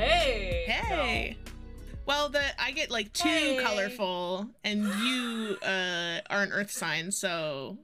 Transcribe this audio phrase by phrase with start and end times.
[0.00, 0.64] Hey.
[0.66, 1.36] Hey.
[2.06, 3.58] Well, the I get like too Hey.
[3.62, 7.76] colorful, and you uh, are an Earth sign, so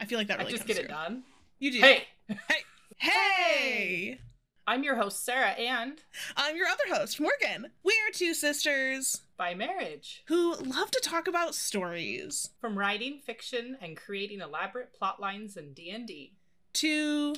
[0.00, 0.52] I feel like that really.
[0.52, 1.22] I just get it done.
[1.60, 1.80] You do.
[1.80, 2.04] Hey.
[2.28, 2.36] Hey,
[2.96, 4.18] Hey!
[4.66, 5.98] I'm your host, Sarah, and
[6.36, 7.70] I'm your other host, Morgan.
[7.84, 10.22] We're two sisters by marriage.
[10.26, 12.50] who love to talk about stories.
[12.60, 16.32] From writing fiction and creating elaborate plot lines in D&D.
[16.74, 17.34] to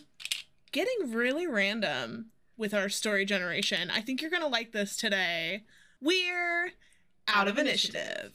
[0.72, 3.90] getting really random with our story generation.
[3.90, 5.64] I think you're going to like this today.
[6.00, 6.72] We're
[7.28, 8.32] out, of initiative.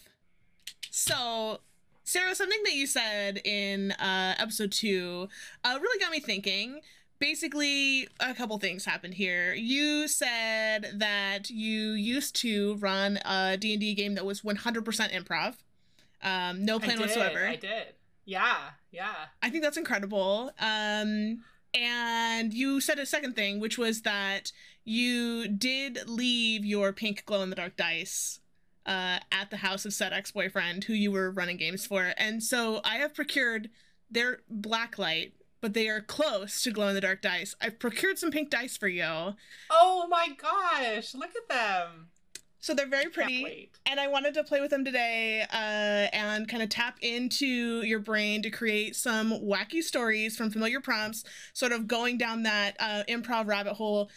[0.89, 1.62] So,
[2.03, 5.29] Sarah, something that you said in uh, episode two
[5.63, 6.81] uh, really got me thinking.
[7.20, 9.53] Basically, a couple things happened here.
[9.53, 14.63] You said that you used to run a D&D game that was 100%
[15.13, 15.55] improv.
[16.23, 17.48] Um, no plan I did, whatsoever.
[17.48, 17.93] I did.
[18.26, 18.57] Yeah,
[18.91, 19.13] yeah.
[19.41, 20.51] I think that's incredible.
[20.59, 21.43] Um,
[21.73, 24.52] and you said a second thing, which was that
[24.84, 28.40] you did leave your pink glow in the dark dice
[28.85, 32.13] uh, at the house of said ex boyfriend who you were running games for.
[32.18, 33.70] And so I have procured
[34.10, 37.55] their black light, but they are close to glow in the dark dice.
[37.62, 39.35] I've procured some pink dice for you.
[39.70, 42.10] Oh my gosh, look at them.
[42.62, 43.70] So they're very pretty.
[43.87, 47.99] and I wanted to play with them today uh, and kind of tap into your
[47.99, 51.23] brain to create some wacky stories from familiar prompts,
[51.54, 54.12] sort of going down that uh, improv rabbit hole.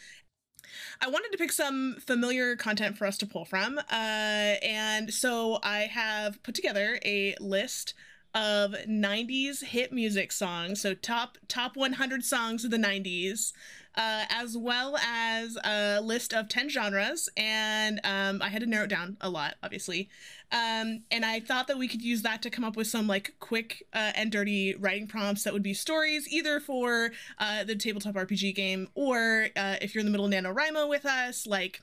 [1.00, 5.58] I wanted to pick some familiar content for us to pull from, uh, and so
[5.62, 7.94] I have put together a list
[8.34, 13.52] of 90s hit music songs, so top top 100 songs of the 90s,
[13.96, 17.28] uh, as well as a list of 10 genres.
[17.36, 20.08] And um, I had to narrow it down a lot, obviously.
[20.52, 23.34] Um, and I thought that we could use that to come up with some like
[23.40, 28.14] quick uh, and dirty writing prompts that would be stories, either for uh, the tabletop
[28.14, 31.82] RPG game or uh, if you're in the middle of NaNoWriMo with us, like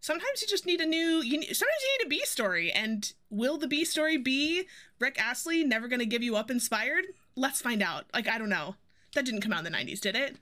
[0.00, 2.72] sometimes you just need a new you sometimes you need a b story.
[2.72, 4.64] And will the b story be
[4.98, 7.06] rick astley never gonna give you up inspired?
[7.36, 8.04] Let's find out.
[8.12, 8.76] Like i don't know.
[9.14, 10.36] That didn't come out in the 90s did it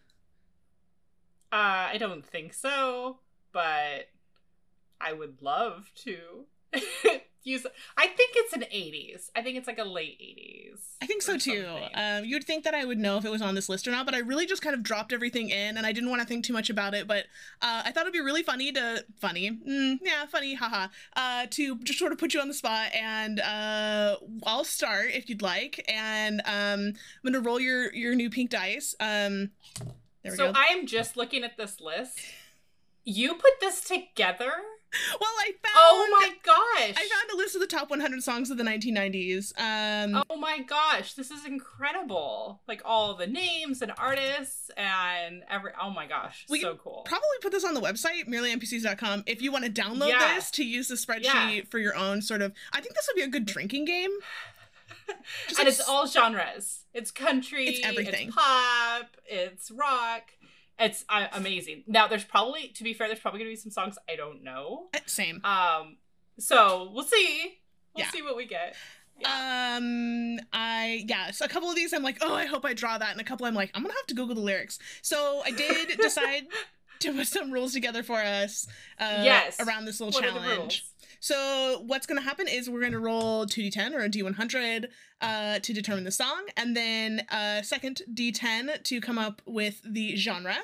[1.50, 3.18] Uh, I don't think so,
[3.52, 4.08] but
[5.00, 6.46] I would love to
[7.42, 7.66] use.
[7.96, 9.30] I think it's an '80s.
[9.34, 10.80] I think it's like a late '80s.
[11.00, 11.64] i think so too
[11.94, 14.04] um, you'd think that i would know if it was on this list or not
[14.04, 16.44] but i really just kind of dropped everything in and i didn't want to think
[16.44, 17.24] too much about it but
[17.62, 21.76] uh, i thought it'd be really funny to funny mm, yeah funny haha uh, to
[21.78, 25.84] just sort of put you on the spot and uh, i'll start if you'd like
[25.88, 29.50] and um, i'm gonna roll your your new pink dice um,
[30.36, 32.18] there so I am just looking at this list.
[33.04, 34.52] You put this together?
[35.20, 35.74] Well, I found.
[35.76, 36.94] Oh my gosh!
[36.96, 39.52] I found a list of the top 100 songs of the 1990s.
[39.58, 42.62] Um, Oh my gosh, this is incredible!
[42.66, 45.72] Like all the names and artists and every.
[45.80, 47.02] Oh my gosh, We so cool.
[47.04, 50.34] Probably put this on the website, merelynpcs.com, if you want to download Yeah.
[50.34, 51.24] this to use the spreadsheet
[51.56, 51.60] Yeah.
[51.70, 52.52] for your own sort of.
[52.72, 54.10] I think this would be a good drinking game.
[55.48, 56.84] And like it's all genres.
[56.94, 57.66] It's country.
[57.66, 58.28] It's everything.
[58.28, 59.16] It's pop.
[59.26, 60.30] It's rock.
[60.78, 61.84] It's uh, amazing.
[61.86, 64.88] Now, there's probably, to be fair, there's probably gonna be some songs I don't know.
[64.94, 65.40] eh, Same.
[65.44, 65.96] Um,
[66.38, 67.58] so we'll see.
[67.94, 68.10] We'll Yeah.
[68.10, 68.76] see what we get.
[69.20, 69.76] Yeah.
[69.78, 72.96] Um, I yeah, so a couple of these I'm like, oh, I hope I draw
[72.98, 74.78] that, and a couple I'm like, I'm gonna have to Google the lyrics.
[75.02, 76.46] So I did decide
[77.00, 78.68] to put some rules together for us.
[79.00, 79.58] Uh, Yes.
[79.58, 80.84] Around this little what challenge.
[81.20, 84.88] So what's going to happen is we're going to roll 2d10 or a d100
[85.20, 90.16] uh, to determine the song, and then a second d10 to come up with the
[90.16, 90.56] genre.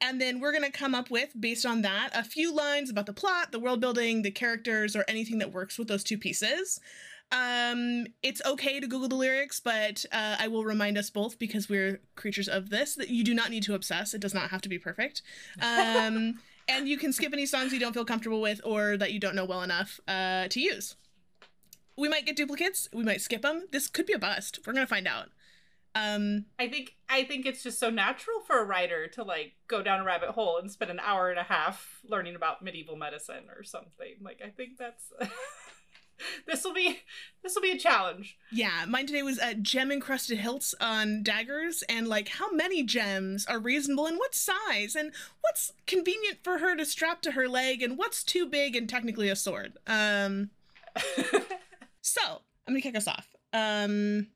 [0.00, 3.06] And then we're going to come up with, based on that, a few lines about
[3.06, 6.80] the plot, the world building, the characters, or anything that works with those two pieces.
[7.32, 11.68] Um, it's okay to Google the lyrics, but uh, I will remind us both because
[11.68, 14.14] we're creatures of this that you do not need to obsess.
[14.14, 15.22] It does not have to be perfect.
[15.60, 16.38] Um,
[16.68, 19.34] and you can skip any songs you don't feel comfortable with or that you don't
[19.34, 20.96] know well enough uh, to use.
[21.96, 22.88] We might get duplicates.
[22.92, 23.66] We might skip them.
[23.72, 24.60] This could be a bust.
[24.66, 25.30] We're gonna find out.
[25.94, 29.82] Um, I think I think it's just so natural for a writer to like go
[29.82, 33.44] down a rabbit hole and spend an hour and a half learning about medieval medicine
[33.56, 34.16] or something.
[34.20, 35.10] Like I think that's
[36.46, 37.00] this will be
[37.42, 38.36] this will be a challenge.
[38.50, 43.46] yeah, mine today was uh, gem encrusted hilts on daggers, and like how many gems
[43.46, 47.82] are reasonable and what size, and what's convenient for her to strap to her leg,
[47.82, 49.74] and what's too big and technically a sword.
[49.86, 50.50] Um,
[52.06, 53.26] So I'm gonna kick us off.
[53.52, 54.28] Um,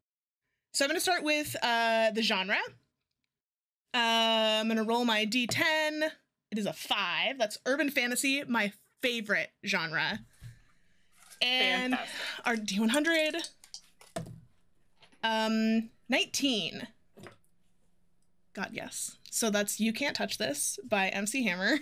[0.74, 2.58] so I'm gonna start with uh, the genre.
[3.94, 6.10] Uh, I'm gonna roll my D10.
[6.50, 7.38] It is a five.
[7.38, 8.72] That's urban fantasy, my
[9.02, 10.18] favorite genre.
[11.42, 12.46] And Fantastic.
[12.46, 13.48] our D100.
[15.22, 16.86] Um, 19.
[18.54, 19.16] God, yes.
[19.30, 21.78] So that's You Can't Touch This by MC Hammer.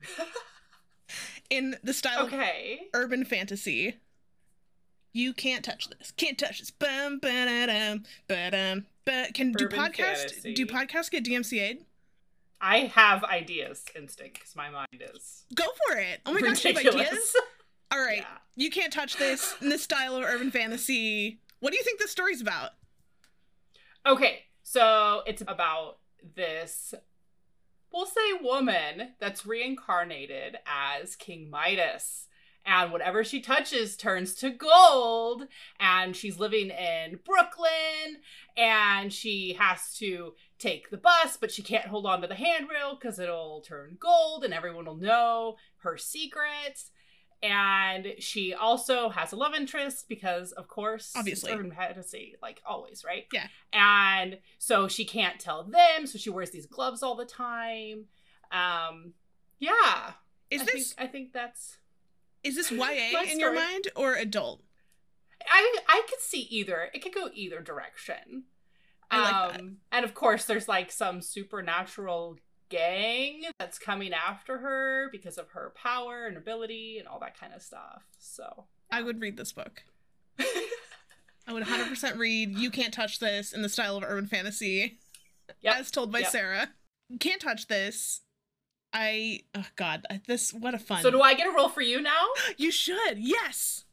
[1.50, 2.88] in the style of Okay.
[2.94, 3.96] urban fantasy.
[5.12, 6.10] You can't touch this.
[6.10, 6.70] Can't touch this.
[6.70, 9.96] Bum, ba-da-dum, ba-dum, ba- Can do podcast
[10.30, 10.52] fantasy.
[10.54, 11.84] do podcast get DMCA'd?
[12.60, 16.20] I have ideas instinct because my mind is Go for it.
[16.26, 17.34] Oh my gosh, you have ideas?
[17.90, 18.18] All right.
[18.18, 18.38] Yeah.
[18.56, 21.40] You can't touch this in the style of urban fantasy.
[21.60, 22.70] What do you think this story's about?
[24.06, 25.98] Okay, so it's about
[26.34, 26.94] this,
[27.92, 32.28] we'll say, woman that's reincarnated as King Midas.
[32.68, 35.46] And whatever she touches turns to gold.
[35.78, 38.18] And she's living in Brooklyn.
[38.56, 42.98] And she has to take the bus, but she can't hold on to the handrail
[43.00, 46.90] because it'll turn gold and everyone will know her secrets.
[47.42, 51.52] And she also has a love interest because, of course, Obviously.
[51.52, 53.26] urban fantasy, like always, right?
[53.32, 53.46] Yeah.
[53.72, 58.06] And so she can't tell them, so she wears these gloves all the time.
[58.50, 59.12] Um,
[59.58, 60.12] yeah.
[60.50, 61.76] Is I this Think, I think that's.
[62.42, 64.62] is this YA in your mind or adult?
[65.48, 66.88] I I could see either.
[66.94, 68.44] It could go either direction.
[69.10, 69.60] I like that.
[69.60, 75.50] Um, And of course, there's like some supernatural gang that's coming after her because of
[75.50, 78.02] her power and ability and all that kind of stuff.
[78.18, 79.84] So I would read this book.
[81.48, 84.98] I would 100% read You Can't Touch This in the style of urban fantasy,
[85.62, 85.74] Yep.
[85.76, 86.30] as told by Yep.
[86.30, 86.68] Sarah.
[87.08, 88.22] You Can't Touch This.
[88.92, 91.02] I, oh God, this, what a fun.
[91.02, 92.26] so do I get a roll for you now?
[92.56, 93.84] You should, yes.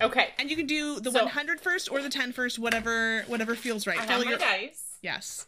[0.00, 0.28] Okay.
[0.38, 3.86] And you can do the So- 100 first or the 10 first, whatever, whatever feels
[3.86, 3.98] right.
[3.98, 4.84] I Follow have my your- dice.
[5.02, 5.46] Yes.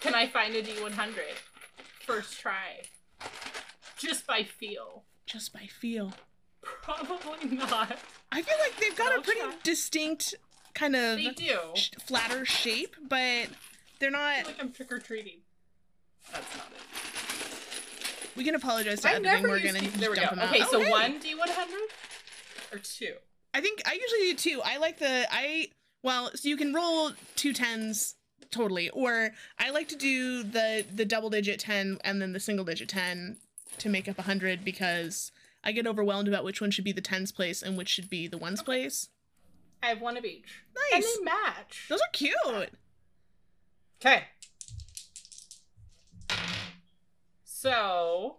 [0.00, 1.14] Can I find a D100?
[2.08, 2.82] First try.
[3.98, 5.04] Just by feel.
[5.26, 6.12] Just by feel.
[6.82, 7.98] Probably not.
[8.32, 9.52] I feel like they've got a I'll pretty try.
[9.62, 10.34] distinct
[10.74, 11.58] kind of They do.
[11.74, 13.48] sh- flatter shape, but
[13.98, 14.36] they're I not.
[14.38, 15.40] feel like I'm trick or treating.
[16.32, 18.30] That's not it.
[18.36, 20.22] We can apologize to I editing never used and to- There we go.
[20.30, 20.48] them out.
[20.54, 20.90] Okay, so hey.
[20.90, 23.14] one D100 or two?
[23.54, 24.62] I think I usually do two.
[24.64, 25.68] I like the I
[26.02, 28.14] well, so you can roll two tens
[28.50, 32.64] totally, or I like to do the the double digit ten and then the single
[32.64, 33.36] digit ten
[33.78, 35.32] to make up a hundred because
[35.64, 38.26] I get overwhelmed about which one should be the tens place and which should be
[38.26, 39.08] the ones place.
[39.82, 40.64] I have one of each.
[40.92, 41.04] Nice.
[41.04, 41.86] And they match.
[41.88, 42.70] Those are cute.
[44.00, 44.24] Okay.
[47.44, 48.36] So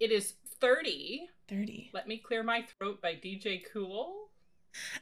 [0.00, 1.28] it is 30.
[1.48, 1.90] Thirty.
[1.92, 4.25] Let me clear my throat by DJ Kool.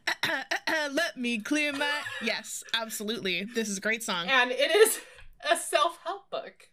[0.93, 1.89] Let me clear my
[2.23, 3.45] yes, absolutely.
[3.45, 4.29] This is a great song.
[4.29, 5.01] And it is
[5.51, 6.69] a self help book.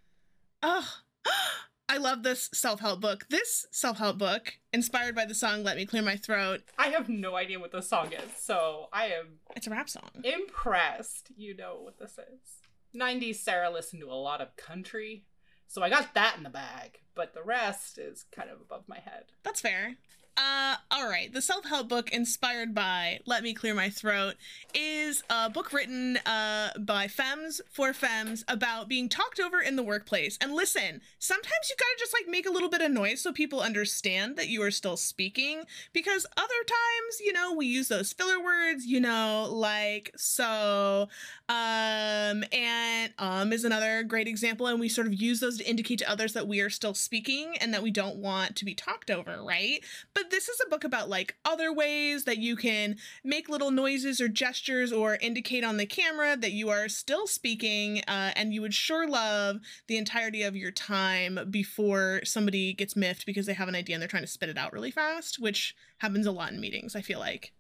[0.63, 0.87] Oh,
[1.89, 3.27] I love this self help book.
[3.29, 7.09] This self help book, inspired by the song "Let Me Clear My Throat," I have
[7.09, 10.09] no idea what the song is, so I am it's a rap song.
[10.23, 12.61] impressed you know what this is.
[12.95, 15.25] 90s Sarah listened to a lot of country,
[15.67, 18.99] so I got that in the bag, but the rest is kind of above my
[18.99, 19.25] head.
[19.43, 19.95] That's fair.
[20.37, 21.33] Uh, all right.
[21.33, 24.35] The self help book inspired by Let Me Clear My Throat
[24.73, 29.83] is a book written uh, by femmes for femmes about being talked over in the
[29.83, 30.37] workplace.
[30.39, 33.59] And listen, sometimes you gotta just like make a little bit of noise so people
[33.59, 35.63] understand that you are still speaking.
[35.91, 41.09] Because other times, you know, we use those filler words, you know, like so,
[41.49, 44.67] um, and um is another great example.
[44.67, 47.57] And we sort of use those to indicate to others that we are still speaking
[47.57, 49.83] and that we don't want to be talked over, right?
[50.13, 54.21] But this is a book about like other ways that you can make little noises
[54.21, 58.61] or gestures or indicate on the camera that you are still speaking uh, and you
[58.61, 63.67] would sure love the entirety of your time before somebody gets miffed because they have
[63.67, 66.51] an idea and they're trying to spit it out really fast, which happens a lot
[66.51, 67.53] in meetings, I feel like.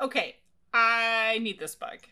[0.00, 0.36] Okay,
[0.72, 2.08] I need this book.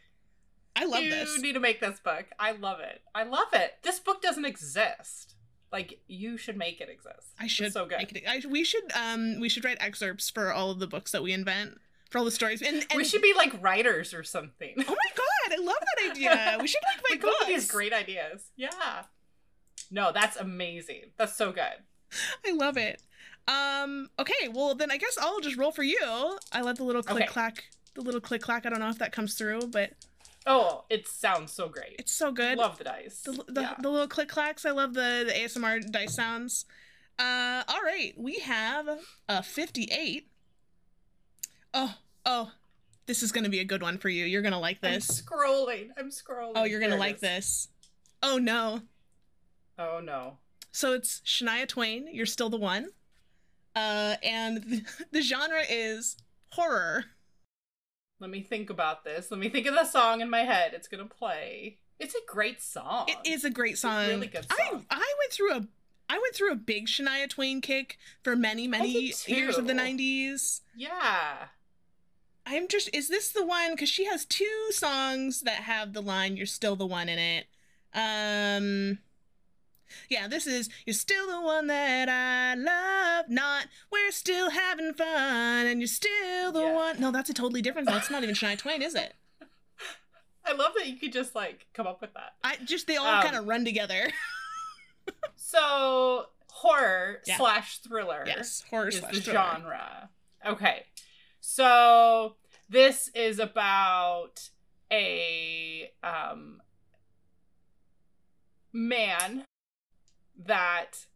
[0.77, 1.37] I love this.
[1.37, 2.27] you need to make this book.
[2.39, 3.03] I love it.
[3.15, 3.79] I love it.
[3.83, 5.35] This book doesn't exist.
[5.73, 7.29] Like you should make it exist.
[7.39, 7.99] I It's should so good.
[7.99, 8.25] make it.
[8.29, 11.33] I, we should um we should write excerpts for all of the books that we
[11.33, 11.79] invent
[12.11, 12.61] for all the stories.
[12.61, 14.75] And, and we should be like writers or something.
[14.79, 16.59] Oh my god, I love that idea.
[16.61, 17.63] We should like make come up with books.
[17.63, 18.51] these great ideas.
[18.57, 19.03] Yeah.
[19.93, 21.13] No, that's amazing.
[21.17, 21.63] That's so good.
[22.47, 23.01] I love it.
[23.49, 24.11] Um.
[24.19, 24.49] Okay.
[24.53, 26.39] Well, then I guess I'll just roll for you.
[26.53, 27.33] I love the little click Okay.
[27.33, 27.65] clack.
[27.95, 28.67] The little click clack.
[28.67, 29.93] I don't know if that comes through, but
[30.47, 31.97] Oh, it sounds so great.
[31.99, 32.59] it's so good.
[32.59, 33.21] Love the dice.
[33.23, 33.75] the the, yeah.
[33.81, 34.65] the little click clacks.
[34.65, 36.65] I love the the ASMR dice sounds.
[37.19, 37.63] Uh.
[37.69, 38.15] All right.
[38.17, 38.89] We have
[39.29, 40.29] a fifty-eight.
[41.75, 41.95] Oh.
[42.25, 42.53] Oh.
[43.07, 44.25] This is gonna be a good one for you.
[44.25, 45.21] You're gonna like this.
[45.21, 45.89] I'm scrolling.
[45.99, 46.53] I'm scrolling.
[46.55, 47.21] Oh, you're gonna like is.
[47.21, 47.69] this.
[48.23, 48.83] Oh no.
[49.79, 50.39] Oh no.
[50.73, 52.89] So it's Shania Twain, You're Still the One.
[53.75, 56.17] Uh, and the, the genre is
[56.51, 57.07] horror.
[58.21, 59.31] Let me think about this.
[59.31, 60.73] Let me think of the song in my head.
[60.75, 61.79] It's gonna play.
[61.99, 63.07] It's a great song.
[63.09, 64.07] It is a great a song.
[64.07, 64.87] really good song.
[64.91, 65.67] I I went through a
[66.11, 70.61] I went through a big Shania Twain kick for many, many years of the 90s.
[70.75, 71.47] Yeah.
[72.45, 73.75] I'm just, is this the one?
[73.75, 77.47] Because she has two songs that have the line, You're Still the One in it.
[77.95, 78.99] Um,
[80.09, 85.67] yeah, this is, You're Still the One that I love, not, We're Still Having Fun,
[85.67, 86.73] and You're Still the Yeah.
[86.75, 87.01] One.
[87.01, 87.89] No, that's a totally different.
[87.89, 89.15] That's not even Shania Twain, is it?
[90.45, 92.35] I love that you could just like come up with that.
[92.43, 94.11] I just, they all Um, kind of run together.
[95.37, 97.37] So horror Yeah.
[97.37, 99.39] slash thriller yes, horror is slash the thriller.
[99.41, 100.11] genre.
[100.47, 100.85] Okay.
[101.41, 102.37] So
[102.69, 104.51] this is about
[104.93, 106.63] a um
[108.73, 109.45] man
[110.47, 111.07] that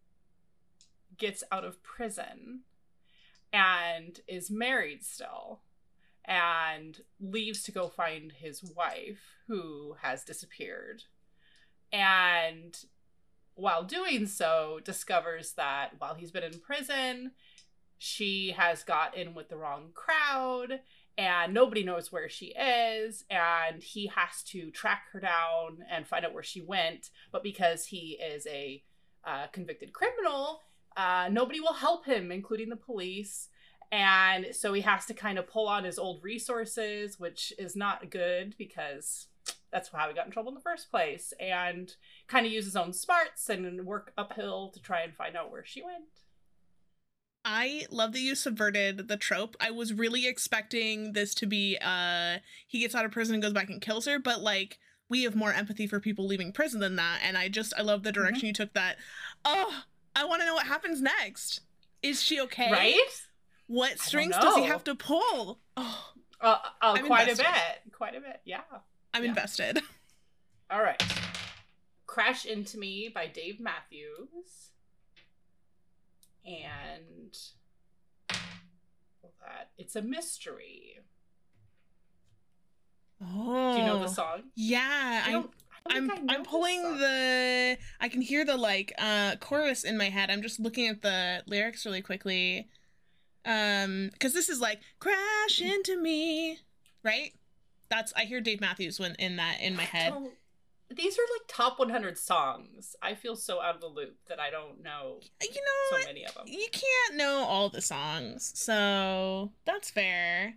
[1.17, 2.61] gets out of prison
[3.53, 5.61] and is married still
[6.25, 11.05] and leaves to go find his wife who has disappeared.
[11.93, 12.77] And
[13.55, 17.33] while doing so discovers that while he's been in prison
[17.99, 20.81] she has got in with the wrong crowd
[21.17, 26.25] and nobody knows where she is and he has to track her down and find
[26.25, 27.11] out where she went.
[27.31, 28.83] But because he is a
[29.53, 30.61] convicted criminal
[30.97, 33.49] uh, nobody will help him including the police
[33.93, 38.11] and so he has to kind of pull on his old resources which is not
[38.11, 39.27] good because
[39.71, 41.95] that's how he got in trouble in the first place and
[42.29, 45.65] kind of use his own smarts and work uphill to try and find out where
[45.65, 46.05] she went
[47.45, 49.55] I love that you subverted the trope.
[49.61, 53.53] I was really expecting this to be uh he gets out of prison and goes
[53.53, 56.97] back and kills her, but like we have more empathy for people leaving prison than
[56.97, 58.97] that, and I just I love the direction you took that.
[59.45, 59.83] Oh,
[60.17, 61.61] I want to know what happens next.
[62.03, 62.71] Is she okay?
[62.71, 63.23] right
[63.67, 65.59] What strings does he have to pull?
[65.77, 67.47] Oh, uh, uh, quite invested.
[67.47, 67.53] a
[67.87, 68.61] bit quite a bit yeah
[69.15, 69.31] I'm Yeah.
[69.31, 69.81] invested.
[70.71, 71.03] all right
[72.07, 74.71] crash into me by dave matthews
[76.45, 77.35] and
[78.29, 81.01] that it's a mystery
[83.37, 85.51] Oh, do you know the song Yeah, I I don't-
[85.87, 89.99] I don't I'm I I'm pulling the I can hear the like uh chorus in
[89.99, 90.31] my head.
[90.31, 92.69] I'm just looking at the lyrics really quickly.
[93.45, 96.59] Um cuz this is like crash into me,
[97.03, 97.35] right?
[97.91, 100.15] That's I hear Dave Matthews when in that in my head.
[100.91, 104.51] These are like top 100 songs i feel so out of the loop that i
[104.51, 108.53] don't know You know, so many of them you can't know all the songs.
[108.55, 110.55] So, that's fair.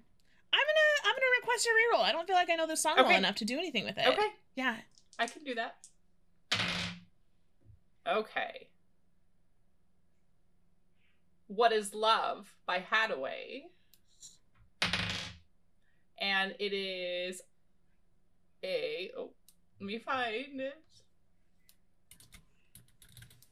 [0.53, 2.03] I'm to I'm to request a reroll.
[2.03, 4.07] I don't feel like I know this song well enough to do anything with it.
[4.07, 4.75] okay Yeah.
[5.19, 5.75] I can do that.
[8.07, 8.67] Okay.
[11.47, 13.63] What is Love by Hadaway.
[16.19, 17.41] And it is
[18.63, 19.31] a oh
[19.79, 20.73] let me find it.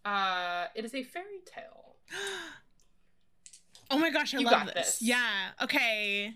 [0.03, 1.95] Uh it is a fairy tale.
[3.91, 4.73] oh my gosh, I You love this.
[4.73, 5.01] this.
[5.01, 5.49] Yeah.
[5.61, 6.33] Okay.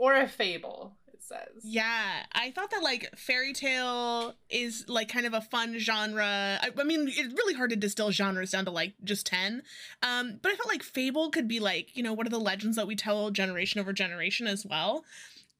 [0.00, 1.62] Or a fable, it says.
[1.62, 6.24] Yeah, I thought that like fairy tale is like kind of a fun genre.
[6.24, 9.62] I, I mean, it's really hard to distill genres down to like just 10.
[10.02, 12.76] Um, but I felt like fable could be like, you know, what are the legends
[12.76, 15.04] that we tell generation over generation as well.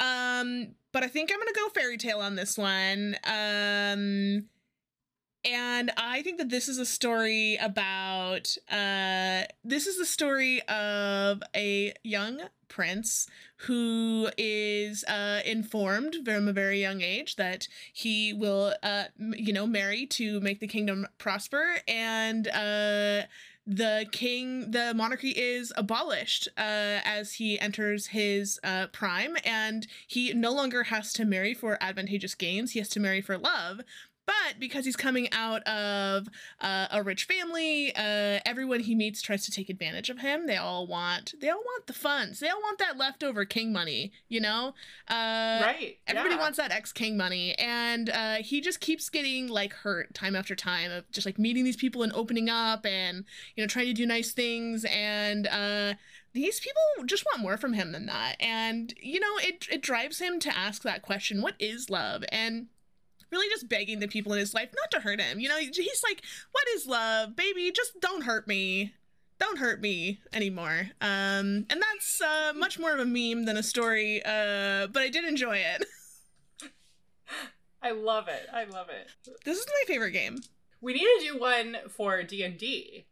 [0.01, 3.17] Um, but I think I'm to go fairy tale on this one.
[3.25, 4.47] Um,
[5.45, 11.43] and I think that this is a story about uh this is the story of
[11.55, 13.27] a young prince
[13.67, 19.53] who is uh informed from a very young age that he will uh m- you
[19.53, 21.77] know marry to make the kingdom prosper.
[21.89, 23.23] And uh
[23.67, 29.37] the king the monarchy is abolished uh as he enters his uh prime.
[29.45, 32.73] And he no longer has to marry for advantageous gains.
[32.73, 33.81] He has to marry for love
[34.31, 36.29] but because he's coming out of
[36.61, 40.47] uh, a rich family, uh, everyone he meets tries to take advantage of him.
[40.47, 42.39] They all want, they all want the funds.
[42.39, 44.13] They all want that leftover king money.
[44.29, 44.75] You know,
[45.09, 45.99] uh, right.
[46.07, 46.41] Everybody yeah.
[46.41, 50.55] wants that ex king money, and uh, he just keeps getting like hurt time after
[50.55, 53.25] time of just like meeting these people and opening up and
[53.57, 55.49] you know trying to do nice things and.
[55.49, 55.95] Uh,
[56.33, 60.21] these people just want more from him than that, and you know it it drives
[60.21, 62.23] him to ask that question: What is love?
[62.31, 62.69] And
[63.31, 65.41] really just begging the people in his life not to hurt him.
[65.41, 66.23] You know, he's like,
[66.53, 67.71] "What is love, baby?
[67.75, 68.95] Just don't hurt me."
[69.39, 70.91] Don't hurt me anymore.
[71.01, 75.09] Um, and that's uh, much more of a meme than a story, uh, but I
[75.09, 75.87] did enjoy it.
[77.83, 78.47] I love it.
[78.53, 79.11] I love it.
[79.47, 80.41] This is my favorite game.
[80.83, 83.07] We need to do one for D&D.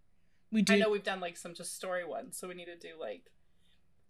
[0.52, 0.74] We do.
[0.74, 3.30] I know we've done like some just story ones, so we need to do like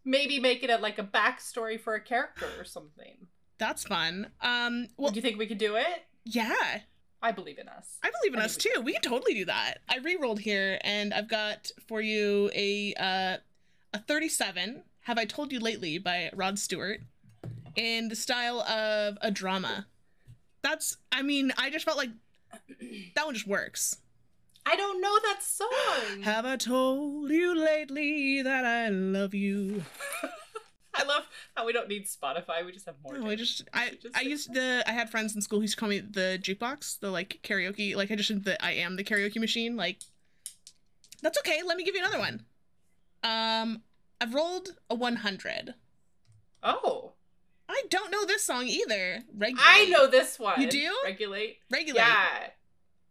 [0.05, 3.29] maybe make it a, like a backstory for a character or something.
[3.59, 4.29] That's fun.
[4.41, 6.05] Um, well, do you think we could do it?
[6.25, 6.81] yeah.
[7.21, 7.99] I believe in us.
[8.05, 8.81] I believe in I us too.
[8.81, 9.79] We can totally do that.
[9.89, 13.39] I re-rolled here, and I've got for you a uh,
[13.93, 14.85] a thirty-seven.
[15.01, 17.01] Have I told you lately by Rod Stewart,
[17.75, 19.87] in the style of a drama.
[20.63, 20.97] That's.
[21.11, 22.11] I mean, I just felt like
[23.17, 23.99] that one just works.
[24.67, 26.23] I don't know that song.
[26.23, 29.83] Have I told you lately that I love you?
[30.99, 31.25] I love
[31.55, 32.65] how we don't need Spotify.
[32.67, 33.17] We just have more.
[33.19, 35.75] No, I just I Just I used the I had friends in school who used
[35.75, 37.95] to call me the jukebox, the like karaoke.
[37.97, 39.77] Like I just the I am the karaoke machine.
[39.77, 39.99] Like
[41.23, 41.61] that's okay.
[41.65, 42.43] Let me give you another one.
[43.23, 43.83] Um,
[44.21, 45.75] I've rolled a one hundred.
[46.63, 47.13] Oh,
[47.69, 49.23] I don't know this song either.
[49.37, 49.65] Regulate.
[49.65, 50.61] I know this one.
[50.61, 50.91] You do?
[51.05, 51.59] Regulate.
[51.71, 52.01] Regulate.
[52.01, 52.27] Yeah.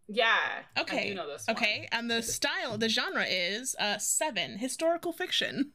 [0.09, 0.37] Yeah.
[0.75, 1.09] I Okay.
[1.09, 1.57] do know this one.
[1.57, 5.73] Okay, and the style, the genre is uh seven historical fiction.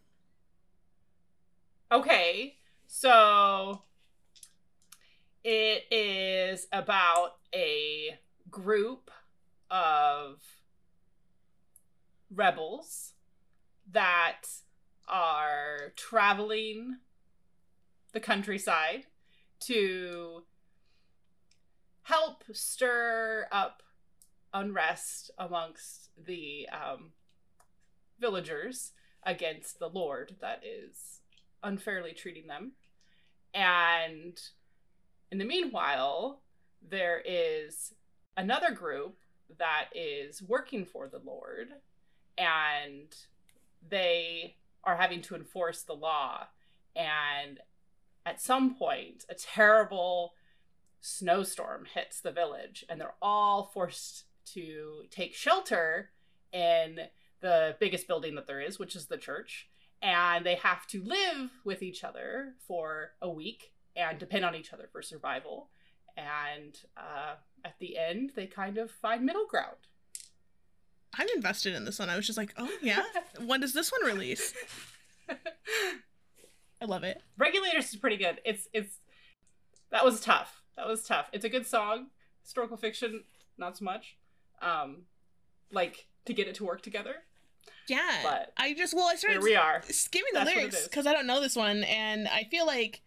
[1.92, 2.56] Okay.
[2.86, 3.82] So
[5.44, 8.18] it is about a
[8.50, 9.10] group
[9.70, 10.40] of
[12.34, 13.12] rebels
[13.90, 14.44] that
[15.06, 16.96] are traveling
[18.14, 19.04] the countryside
[19.60, 20.44] to
[22.04, 23.82] help stir up
[24.54, 27.12] unrest amongst the um,
[28.18, 28.92] villagers
[29.24, 31.11] against the lord that is
[31.62, 32.72] unfairly treating them.
[33.54, 34.40] And
[35.30, 36.40] in the meanwhile,
[36.88, 37.94] there is
[38.36, 39.18] another group
[39.58, 41.68] that is working for the Lord,
[42.38, 43.14] and
[43.88, 46.46] they are having to enforce the law.
[46.96, 47.60] And
[48.24, 50.32] at some point, a terrible
[51.00, 56.10] snowstorm hits the village, and they're all forced to take shelter
[56.52, 57.00] in
[57.40, 59.68] the biggest building that there is, which is the church
[60.02, 64.72] and they have to live with each other for a week and depend on each
[64.72, 65.68] other for survival.
[66.16, 69.76] And uh, at the end, they kind of find middle ground.
[71.18, 72.10] I'm invested in this one.
[72.10, 73.02] I was just like, oh yeah.
[73.46, 74.52] when does this one release?
[75.28, 77.22] I love it.
[77.38, 78.40] Regulators is pretty good.
[78.44, 78.98] It's it's
[79.90, 80.62] that was tough.
[80.76, 81.28] That was tough.
[81.32, 82.06] It's a good song.
[82.42, 83.24] Historical fiction,
[83.56, 84.16] not so much.
[84.60, 85.02] Um,
[85.70, 87.16] like to get it to work together.
[87.88, 88.20] Yeah.
[88.22, 89.82] But I just well I started we are.
[89.88, 93.02] skimming the That's lyrics because I don't know this one, and I feel like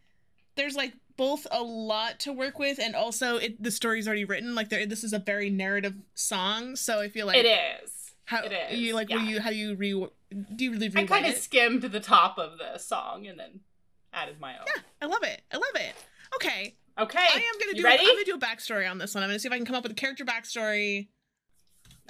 [0.56, 4.56] there's like both a lot to work with, and also it the story's already written.
[4.56, 7.92] Like there, this is a very narrative song, so I feel like it is.
[8.26, 9.10] How it is, you like?
[9.10, 9.30] Will yeah.
[9.30, 9.92] you how do you re?
[9.92, 13.62] Do you really I kind of skimmed the top of the song and then
[14.14, 14.66] added my own.
[14.68, 15.42] Yeah, I love it.
[15.54, 15.94] I love it.
[16.36, 17.20] Okay, Okay.
[17.20, 17.84] I am gonna do.
[17.84, 18.04] ready?
[18.04, 19.24] I'm gonna do a backstory on this one.
[19.24, 21.08] I'm gonna see if I can come up with a character backstory.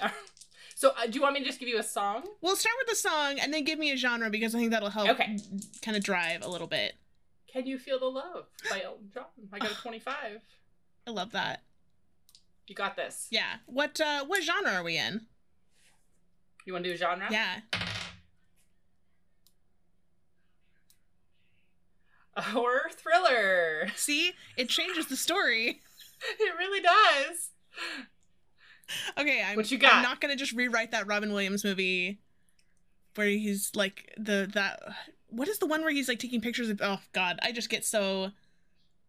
[0.78, 2.22] so, uh, do you want me to just give you a song?
[2.42, 4.90] We'll start with the song and then give me a genre because I think that'll
[4.90, 5.08] help.
[5.08, 5.38] Okay.
[5.80, 6.96] Kind of drive a little bit.
[7.50, 9.24] Can You Feel the Love by Elton John.
[9.54, 10.14] I got a 25.
[11.06, 11.62] I love that.
[12.66, 13.26] You got this.
[13.30, 13.54] Yeah.
[13.64, 15.22] What uh what genre are we in?
[16.66, 17.26] You want to do a genre?
[17.30, 17.60] Yeah.
[22.36, 23.88] A horror thriller.
[23.96, 25.80] See, it changes the story.
[26.40, 27.50] It really does.
[29.18, 29.94] Okay, I'm, What you got?
[29.94, 32.18] I'm not gonna just rewrite that Robin Williams movie
[33.14, 34.80] where he's like the that
[35.28, 37.84] what is the one where he's like taking pictures of oh god, I just get
[37.84, 38.30] so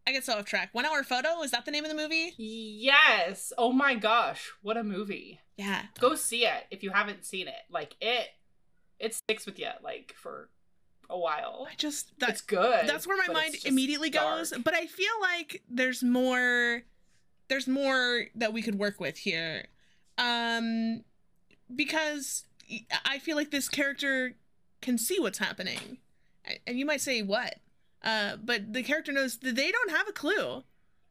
[0.08, 0.70] I get so off track.
[0.72, 2.34] One hour photo, is that the name of the movie?
[2.38, 3.52] Yes.
[3.58, 4.52] Oh my gosh.
[4.62, 5.42] What a movie.
[5.58, 5.82] Yeah.
[6.00, 7.56] Go see it if you haven't seen it.
[7.70, 8.30] Like, it
[9.00, 10.50] it sticks with you, like, for
[11.10, 11.68] a while.
[11.70, 12.88] I just that's good.
[12.88, 16.84] that's where my mind immediately goes but i feel like there's more
[17.48, 19.66] there's more that we could work with here.
[20.18, 21.04] Um
[21.74, 22.44] because
[23.06, 24.34] i feel like this character
[24.82, 25.98] can see what's happening.
[26.66, 27.56] And you might say what?
[28.04, 30.64] Uh but the character knows that they don't have a clue.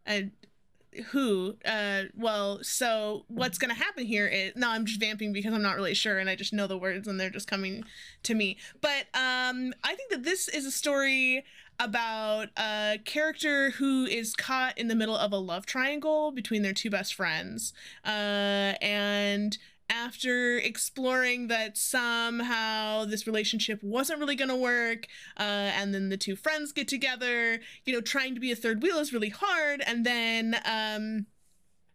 [0.05, 0.33] And
[1.11, 5.61] who uh well so what's gonna happen here is no i'm just vamping because i'm
[5.63, 7.85] not really sure and i just know the words and they're just coming
[8.23, 8.57] to me.
[8.81, 11.45] But um i think that this is a story
[11.79, 16.73] about a character who is caught in the middle of a love triangle between their
[16.73, 17.73] two best friends
[18.05, 19.59] uh and
[19.89, 25.07] after exploring that somehow this relationship wasn't really going to work
[25.39, 28.83] uh, and then the two friends get together you know trying to be a third
[28.83, 31.27] wheel is really hard and then um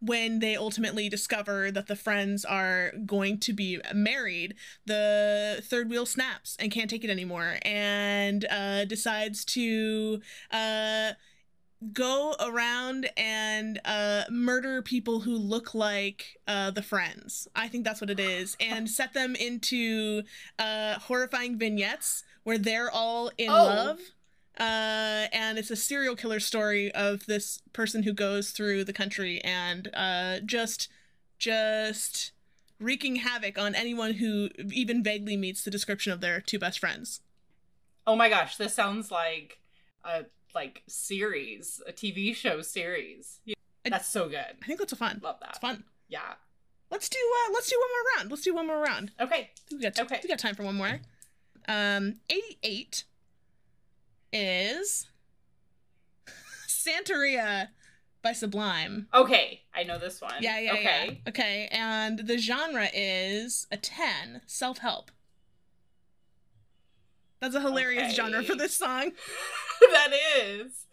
[0.02, 6.06] when they ultimately discover that the friends are going to be married, the third wheel
[6.08, 10.20] snaps and can't take it anymore and uh, decides to
[10.52, 11.12] uh,
[11.94, 17.48] go around and uh, murder people who look like uh, the friends.
[17.56, 18.58] I think that's what it is.
[18.60, 20.24] And set them into
[20.60, 23.54] uh, horrifying vignettes where they're all in Oh.
[23.66, 24.00] love.
[24.60, 29.42] Uh, and it's a serial killer story of this person who goes through the country
[29.44, 30.90] and uh, just
[31.40, 32.32] just
[32.80, 37.22] wreaking havoc on anyone who even vaguely meets the description of their two best friends.
[38.06, 39.60] Oh my gosh, this sounds like
[40.04, 43.40] a like series, a TV show series.
[43.86, 44.58] That's so good.
[44.62, 45.22] I think that's a fun.
[45.24, 45.50] Love that.
[45.52, 45.84] It's fun.
[46.10, 46.34] Yeah.
[46.92, 48.32] Let's do uh let's do one more round.
[48.32, 49.12] Let's do one more round.
[49.20, 49.50] Okay.
[49.72, 50.20] We got Okay.
[50.22, 51.00] we got time for one more.
[51.68, 53.06] Um 88
[54.34, 55.08] is
[56.67, 57.70] Santeria
[58.22, 59.08] by Sublime.
[59.13, 59.62] Okay.
[59.74, 60.34] I know this one.
[60.41, 61.22] Yeah, yeah, okay.
[61.26, 61.30] yeah.
[61.30, 65.12] Okay, and the genre is a 10, self-help.
[67.39, 68.13] That's a hilarious Okay.
[68.13, 69.12] genre for this song.
[69.91, 70.86] that is.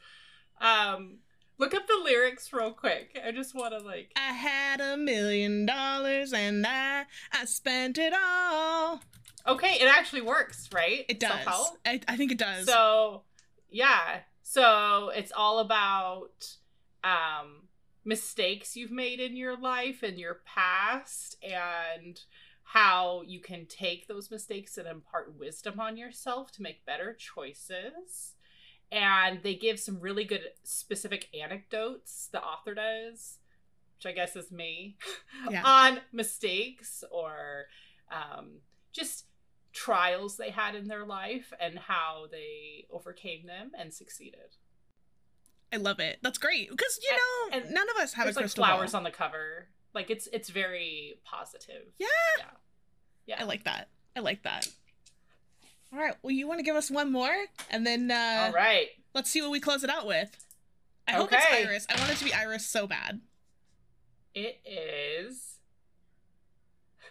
[0.60, 1.18] Um
[1.58, 3.20] look up the lyrics real quick.
[3.24, 8.14] I just want to like I had a million dollars and I I spent it
[8.14, 9.02] all.
[9.46, 11.04] Okay, it actually works, right?
[11.08, 11.46] It does.
[11.86, 12.66] I, I think it does.
[12.66, 13.22] So,
[13.70, 14.20] yeah.
[14.42, 16.56] So, it's all about
[17.04, 17.68] um
[18.04, 22.20] mistakes you've made in your life and your past and
[22.64, 28.34] how you can take those mistakes and impart wisdom on yourself to make better choices.
[28.90, 33.38] And they give some really good specific anecdotes, the author does,
[33.96, 34.96] which I guess is me,
[35.50, 35.62] Yeah.
[35.64, 37.66] on mistakes or
[38.10, 38.60] um,
[38.92, 39.24] just
[39.72, 44.56] trials they had in their life and how they overcame them and succeeded.
[45.72, 46.18] I love it.
[46.22, 47.18] That's great because you And-
[47.62, 48.98] know and none of us have a like flowers ball.
[49.00, 49.68] on the cover.
[49.94, 51.92] Like it's it's very positive.
[51.98, 52.06] Yeah.
[52.38, 52.44] Yeah.
[53.26, 53.36] Yeah.
[53.40, 53.88] I like that.
[54.16, 54.66] I like that.
[55.92, 56.14] All right.
[56.22, 57.34] Well, you want to give us one more,
[57.70, 58.88] and then uh, All right.
[59.14, 60.44] let's see what we close it out with.
[61.06, 61.86] I hope it's Iris.
[61.88, 63.20] I want it to be Iris so bad.
[64.34, 65.47] It is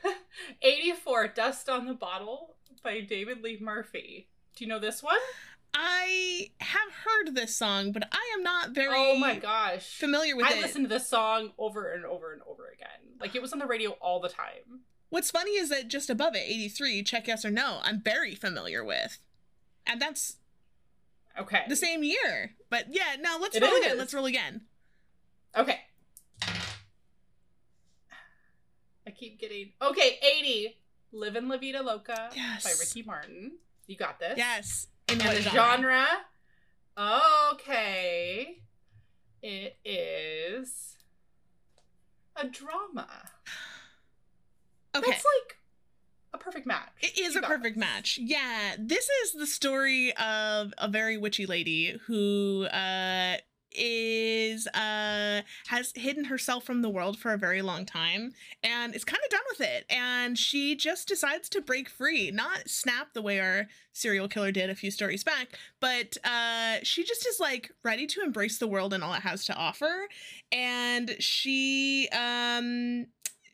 [0.62, 4.28] 84 Dust on the Bottle by David Lee Murphy.
[4.56, 5.18] Do you know this one?
[5.74, 9.98] I have heard this song, but I am not very oh my gosh.
[9.98, 10.62] familiar with I it.
[10.62, 13.18] listened to this song over and over and over again.
[13.20, 14.82] Like it was on the radio all the time.
[15.10, 18.84] What's funny is that just above it, 83, check yes or no, I'm very familiar
[18.84, 19.20] with.
[19.86, 20.38] And that's
[21.40, 21.64] Okay.
[21.70, 22.56] the same year.
[22.70, 23.98] But yeah, no, let's It roll again.
[23.98, 24.62] Let's roll again.
[25.56, 25.80] Okay.
[29.06, 30.20] I keep getting okay.
[30.22, 30.78] Eighty,
[31.12, 32.64] "Livin' La Vida Loca" Yes.
[32.64, 33.52] by Ricky Martin.
[33.88, 34.38] You got this.
[34.38, 34.88] Yes.
[35.10, 35.54] In And the genre?
[35.54, 36.08] genre.
[37.54, 38.60] Okay.
[39.42, 40.98] It is
[42.36, 43.08] a drama.
[44.96, 45.12] Okay.
[45.12, 45.58] That's like
[46.34, 46.90] a perfect match.
[47.02, 47.80] It is You a perfect this.
[47.80, 48.20] match.
[48.20, 53.38] Yeah, this is the story of a very witchy lady who uh
[53.78, 59.04] is uh has hidden herself from the world for a very long time and is
[59.04, 59.86] kind of done with it.
[59.90, 62.32] And she just decides to break free.
[62.32, 67.04] Not snap the way our serial killer did a few stories back but uh she
[67.04, 70.08] just is like ready to embrace the world and all it has to offer.
[70.52, 73.08] And she um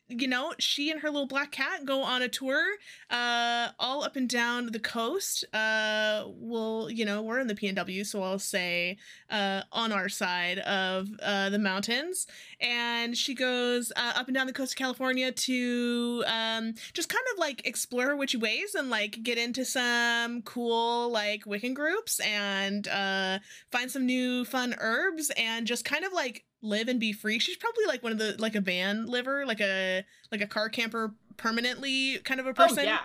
[0.08, 2.62] you know, she and her little black cat go on a tour
[3.10, 5.44] uh all up and down the coast.
[5.54, 8.98] Uh well, you know, we're in the PNW, so I'll say
[9.30, 12.26] uh on our side of uh the mountains.
[12.60, 17.24] And she goes uh, up and down the coast of California to um just kind
[17.32, 22.86] of like explore witchy ways and like get into some cool like Wiccan groups and
[22.88, 23.38] uh
[23.70, 27.38] find some new fun herbs and just kind of like live and be free.
[27.38, 30.68] She's probably like one of the like a van liver, like a like a car
[30.68, 32.80] camper permanently kind of a person.
[32.80, 32.98] Oh yeah.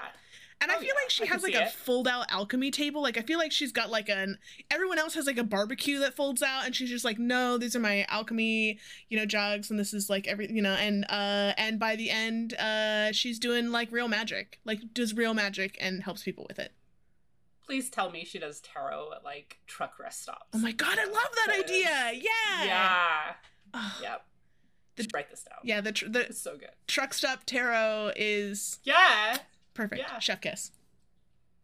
[0.61, 1.71] And I Oh, feel yeah, like she I has like a it.
[1.71, 3.01] fold out alchemy table.
[3.01, 4.37] Like I feel like she's got like an
[4.69, 7.75] everyone else has like a barbecue that folds out and she's just like, "No, these
[7.77, 11.53] are my alchemy, you know, jugs and this is like every, you know, and uh
[11.57, 14.59] and by the end uh she's doing like real magic.
[14.65, 16.73] Like does real magic and helps people with it.
[17.69, 20.47] Please tell me she does tarot at like truck rest stops.
[20.55, 22.11] Oh my god, I love that idea.
[22.15, 22.65] Yeah.
[22.65, 23.21] Yeah.
[23.75, 24.25] Oh, Yep.
[24.95, 25.59] The- write this down.
[25.63, 26.71] Yeah, the tr- the It's so good.
[26.87, 29.37] truck stop tarot is Yeah.
[29.75, 30.01] Perfect.
[30.01, 30.17] Yeah.
[30.17, 30.71] Chef kiss.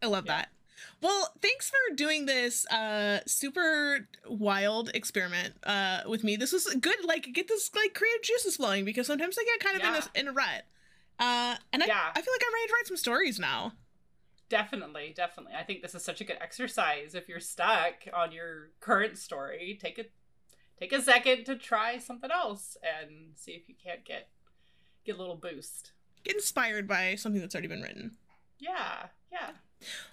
[0.04, 0.38] I love Yeah.
[0.38, 0.50] that.
[1.02, 6.36] Well, thanks for doing this uh super wild experiment uh with me.
[6.36, 9.82] This was good like get this like creative juices flowing because sometimes I get kind
[9.82, 10.66] of in a in a rut.
[11.18, 12.12] Uh and I, Yeah.
[12.14, 13.74] I feel like I'm ready to write some stories now.
[14.48, 15.54] Definitely, definitely.
[15.58, 17.16] I think this is such a good exercise.
[17.16, 20.06] If you're stuck on your current story, take a
[20.80, 24.30] take a second to try something else and see if you can't get
[25.04, 25.94] get a little boost.
[26.24, 28.18] Get inspired by something that's already been written.
[28.60, 29.52] Yeah, yeah.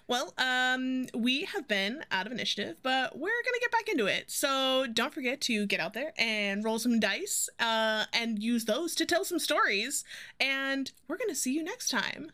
[0.07, 4.29] Well, um, we have been out of initiative, but we're gonna get back into it.
[4.29, 8.95] So don't forget to get out there and roll some dice, uh, and use those
[8.95, 10.03] to tell some stories.
[10.39, 12.31] And we're gonna see you next time.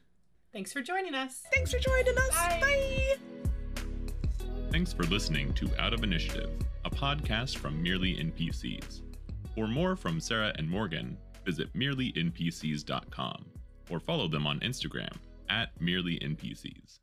[0.51, 1.43] Thanks for joining us.
[1.53, 2.29] Thanks for joining us.
[2.29, 2.59] Bye.
[2.61, 3.15] Bye.
[4.71, 6.51] Thanks for listening to Out of Initiative,
[6.85, 9.01] a podcast from Merely NPCs.
[9.55, 13.45] For more from Sarah and Morgan, visit merelynpcs.com
[13.89, 15.11] or follow them on Instagram
[15.49, 16.99] at merelynpcs.